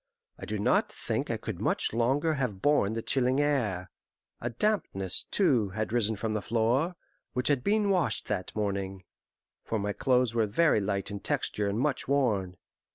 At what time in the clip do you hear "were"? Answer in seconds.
10.33-10.47